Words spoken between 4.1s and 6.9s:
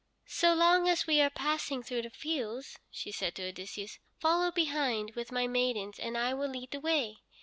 "follow behind with my maidens, and I will lead the